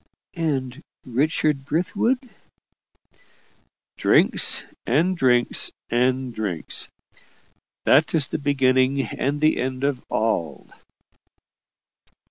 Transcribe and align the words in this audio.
"And 0.33 0.81
Richard 1.05 1.63
Brithwood?" 1.63 2.17
"Drinks 3.97 4.65
and 4.87 5.15
drinks 5.15 5.69
and 5.91 6.33
drinks. 6.33 6.87
That 7.85 8.15
is 8.15 8.25
the 8.25 8.39
beginning 8.39 9.03
and 9.03 9.39
the 9.41 9.57
end 9.59 9.83
of 9.83 10.03
all." 10.09 10.71